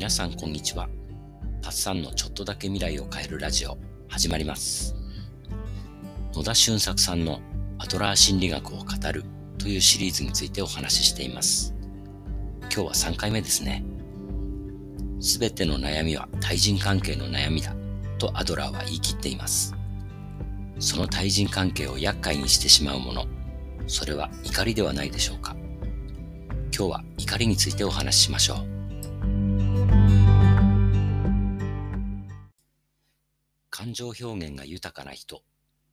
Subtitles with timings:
[0.00, 0.88] 皆さんこんにちは。
[1.60, 3.76] パッサンのちょっとだけ未来を変えるラジオ
[4.08, 4.96] 始まります。
[6.32, 7.42] 野田俊作さんの
[7.76, 9.24] アドラー心理学を語る
[9.58, 11.74] というシリーズについてお話ししています。
[12.74, 13.84] 今日は3回目ですね。
[15.20, 17.76] すべての悩みは対人関係の悩みだ
[18.18, 19.74] とアドラーは言い切っています。
[20.78, 23.26] その対人関係を厄介にしてしまうもの、
[23.86, 25.54] それは怒りではないでしょうか。
[26.74, 28.79] 今日は怒りについてお話ししましょう。
[33.80, 35.40] 感情表現が豊かな人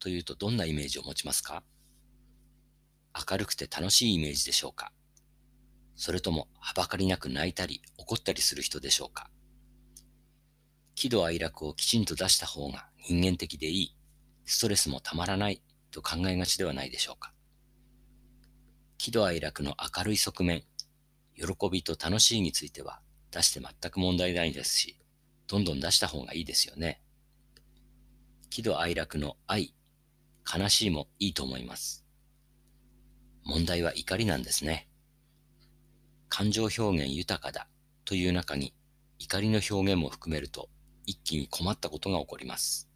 [0.02, 1.64] というとどんなイメージを持ちますか？
[3.32, 4.92] 明るくて楽しいイメージでしょうか？
[5.96, 9.30] それともはばかりなく泣いたり怒ったりする人でしょうか？
[10.96, 13.96] 喜怒哀楽をきちんと出した方が人間的でいい、
[14.44, 17.32] ストレスもたまらないと考えがちではないでしょうか？
[18.98, 20.64] 喜怒哀楽の明るい側面、
[21.38, 23.00] 喜びと楽しいについては
[23.32, 25.00] 出して全く問題ないですし、
[25.48, 27.02] どんどん出した方がいいですよね。
[28.50, 29.74] 喜怒哀楽の愛、
[30.52, 32.06] 悲しいもいいと思います。
[33.44, 34.88] 問題は怒りなんですね。
[36.30, 37.68] 感情表現豊かだ
[38.06, 38.74] という中に
[39.20, 40.70] 怒りの表現も含めると
[41.06, 42.90] 一気に困ったことが起こります。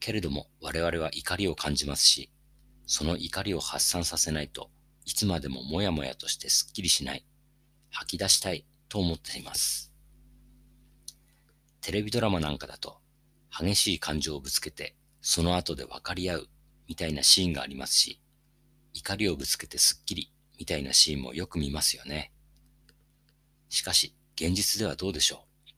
[0.00, 2.30] けれども我々は怒りを感じますし、
[2.86, 4.70] その怒りを発散させないと
[5.04, 7.24] いつまでももやもやとしてすっきりしない、
[7.90, 9.92] 吐き出したいと思っています。
[11.80, 12.98] テレビドラマなんかだと
[13.50, 16.48] 激しい感情をぶつけてその後で分かり合う
[16.86, 18.20] みたいなシーンがありますし、
[18.94, 22.32] 怒りをぶつけてすっきりみたいなシーンもよく見ますよね。
[23.68, 25.68] しかし、現実ではどうでしょう？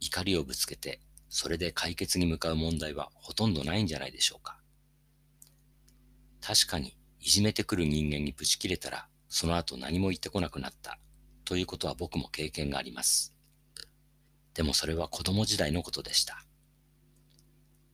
[0.00, 4.60] 怒りをぶつけて、それで解決に向かう問題はほとんどないんじゃないでしょうか。
[6.40, 10.98] 確かに、いじめてくる人間にぶち切れたら、その後何も言ってこなくなった、
[11.44, 13.34] ということは僕も経験があります。
[14.54, 16.44] でもそれは子供時代のことでした。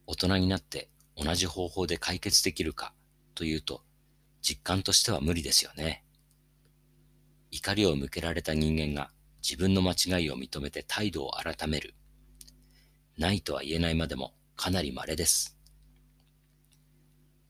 [0.06, 2.92] 大人になって同じ方法で解決できるか
[3.34, 3.82] というと、
[4.42, 6.04] 実感としては無理ですよね。
[7.50, 9.10] 怒りを向けられた人間が
[9.42, 11.94] 自分の間違いを認めて態度を改める。
[13.16, 15.56] ないとは言えないまでもかなり稀です。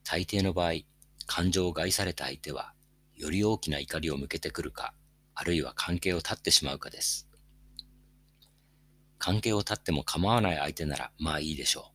[0.05, 0.73] 大抵の場合、
[1.27, 2.75] 感情を害された相手は、
[3.17, 4.93] より大きな怒りを向けてくるか、
[5.35, 7.29] あるいは関係を断ってしまうかです。
[9.19, 11.94] 関係を断っても構わない相手ならまあいいでしょう。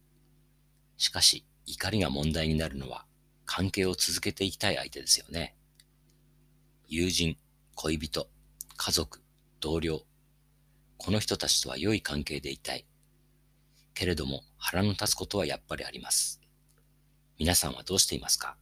[1.00, 3.06] しかし、怒りが問題になるのは、
[3.46, 5.56] 関係を続けていきたい相手ですよね。
[6.88, 7.38] 友人、
[7.74, 8.30] 恋人、
[8.76, 9.22] 家族、
[9.62, 10.06] 同僚。
[10.98, 12.86] この人たちとは良い関係でいたい。
[13.94, 16.42] けれども腹の立つことはやっぱりあります。
[17.38, 18.58] 皆さんはどうしていますか？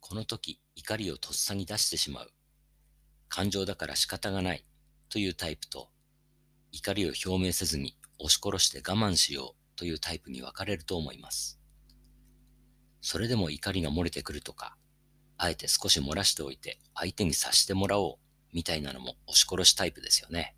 [0.00, 2.32] この時怒りをとっさに出してしまう。
[3.28, 4.64] 感情だから仕方がない
[5.08, 5.88] というタイプと
[6.72, 11.60] 怒りを表明せずに押し殺して我慢しようというタイプに分かれると思います。
[13.00, 14.76] それでも怒りが漏れてくるとか、
[15.36, 18.16] あえて少し漏らしておいて相手に察してもらおう
[18.52, 20.56] みたいなのも押し殺しタイプですよね。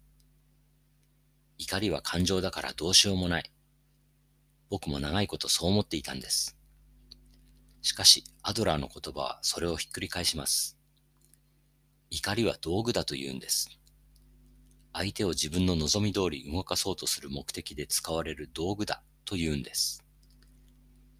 [1.58, 3.52] 怒りは感情だからどうしようもない。
[4.70, 6.56] 僕も長いことそう思っていたんです。
[7.82, 10.78] しかし、アドラーの言葉はそれをひっくり返します。
[12.08, 13.68] 怒りは道具だと言うんです。
[14.94, 20.02] 相手を自分の望み通り動かそうとする目的で使われる道具だと言うんです。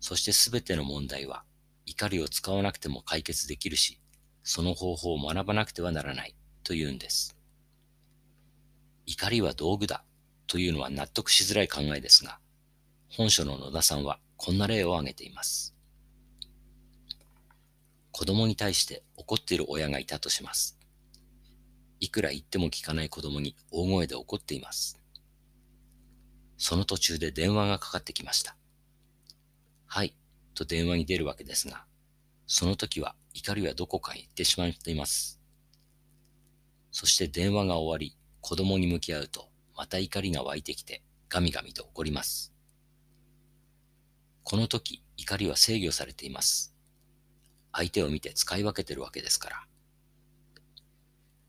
[0.00, 1.44] そしてすべての問題は
[1.86, 4.00] 怒りを使わなくても解決できるし、
[4.42, 6.34] その方法を学ばなくてはならない
[6.64, 7.36] と言うんです。
[9.06, 10.02] 怒りは道具だ
[10.48, 12.40] というのは納得しづらい考えですが、
[13.10, 15.76] 本書の野田さんはこんな例を挙げています。
[18.10, 20.76] 子供に対して怒っている親がいたとします。
[22.00, 24.99] いくら言っても聞かない子供に大声で怒っています。
[26.60, 28.54] その途中で電話がかかってきました。
[29.86, 30.14] はい、
[30.54, 31.86] と電話に出るわけですが、
[32.46, 35.40] その時は怒りはどこかへ行ってしまっています。
[36.92, 42.52] そして電話が終わり、子供に向き合うと、また怒りが湧いてきて、ガミガミと怒ります。
[44.44, 46.74] この時、怒りは制御されています。
[47.72, 49.64] 相手を見て使い分けてるわけですから。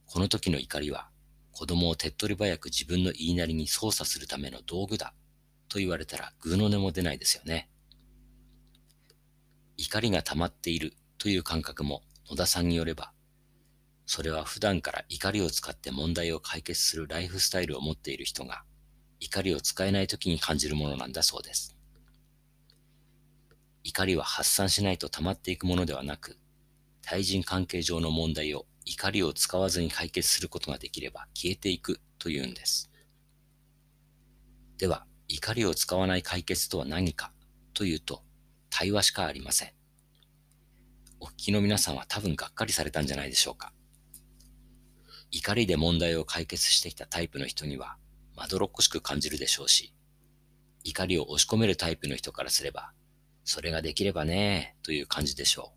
[0.06, 1.10] この時の怒りは、
[1.52, 5.14] 子供を手っ取り早く自分の言いなりに操作するための道具だ
[5.68, 7.70] と言われたら、ぐうの音も出ないですよね。
[9.76, 13.12] 怒りが溜まっているという感覚も野田さんによれば、
[14.06, 18.64] それは普段から怒りを使って問題を解決するライフスタイルを持っている人が
[19.20, 21.76] 怒りを使えない時に感じるものなんだそうです。
[23.84, 26.38] 怒りは発散しないと溜まっていくものではなく、
[27.02, 32.90] 対人関係上の問題を怒りを使わずに解決することができれば消えていくというんです。
[34.78, 37.32] では、怒りを使わない解決とは何か
[37.74, 38.22] というと、
[38.70, 39.72] 対話しかありません。
[41.20, 43.72] お聞きの皆さんは多分がっかりされたんじゃないでしょうか。
[45.30, 47.96] 怒りで問題を解決してきたタイプの人には、
[48.34, 49.94] まどろっこしく感じるでしょうし、
[50.84, 52.92] 怒りを押し込めるタイプの人からすれば、
[53.44, 55.72] それができればねという感じでしょ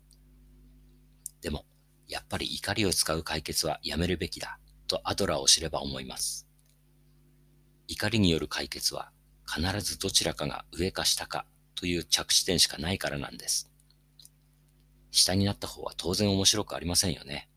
[1.40, 1.42] う。
[1.42, 1.64] でも、
[2.08, 6.46] やっぱり怒りを使う解決はやめるべきだとアドラーを知れば思います。
[7.88, 9.10] 怒りによる解決は
[9.46, 13.70] 必ずどちらかが上か下かという着地点しかないからなんです。
[15.10, 17.48] 下になった方は当然面白くありませんよね。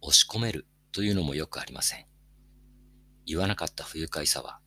[0.00, 2.06] 押し込めるというのもよくありません。
[3.26, 4.58] 言わなかった不愉快さは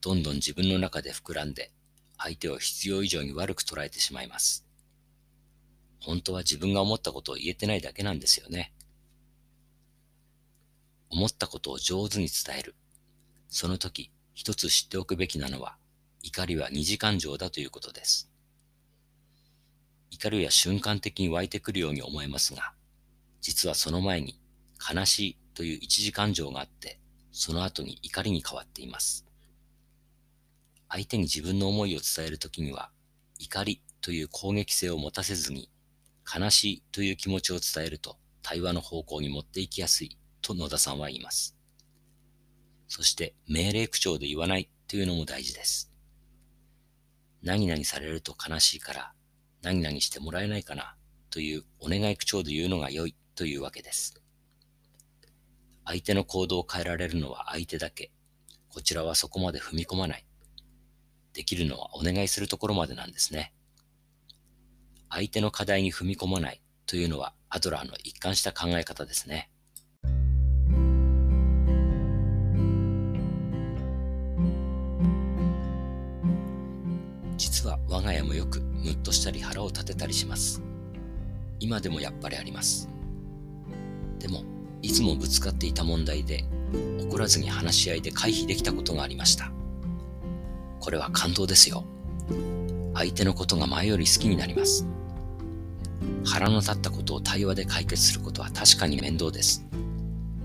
[0.00, 1.72] どんどん自分の中で膨らんで
[2.18, 4.66] 相手を必要以上に悪く捉えてしまいます。
[6.04, 8.72] 本当は自分が思ったことを言えてないだけなんですよね。
[11.10, 12.74] 思ったことを上手に伝える。
[13.48, 15.76] その時、一つ知っておくべきなのは、
[16.22, 18.30] 怒りは二次感情だということです。
[20.10, 22.72] 怒りは瞬間的に湧いてくるように思えますが、
[23.40, 24.40] 実はその前に
[24.78, 26.98] 悲しいという一次感情があって、
[27.30, 29.26] その後に怒りに変わっています。
[30.88, 32.90] 相手に自分の思いを伝えるときには、
[33.38, 35.70] 怒りという攻撃性を持たせずに、
[36.26, 41.56] 悲しいという気持ちを伝えると対話の方向に持っていきやすいと野田さんは言います。
[42.88, 45.90] そして命令口調で言わないというのも大事です。
[47.42, 49.12] 何々されると悲しいから
[49.62, 50.94] 何々してもらえないかな
[51.30, 54.20] というお願い口調で言うのが良いというわけです。
[55.84, 58.12] 相手の行動を変えられるのは相手だけ。
[58.68, 60.26] こちらはそこまで踏み込まない。
[61.32, 63.52] できるのはお願いするところまでなんですね。
[65.14, 69.50] 相手の課題に踏み込まないというのはアドラーの一貫した考え方ですね。
[77.36, 80.62] 実は我が家もよくムッとしたり腹を立てたりします。
[81.60, 82.88] 今でもやっぱりあります。
[84.18, 84.44] でも、
[84.80, 86.44] いつもぶつかっていた問題で
[87.02, 89.52] 怒らずに話し合いで回避できたことがありました。
[90.80, 91.84] これは感動ですよ。
[92.94, 94.86] 相手のことが前より好きになります。
[96.24, 99.66] 腹の立ったことを対話で解決することは確かに面倒です。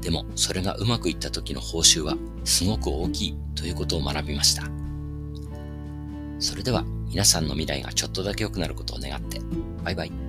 [0.01, 4.63] でも、それがうまくいった時の報酬はすごく大きいということを学びました。
[6.39, 9.41] それでは、皆さんの未来がちょっとだけ良くなることを願って、
[9.83, 10.26] バイバイ。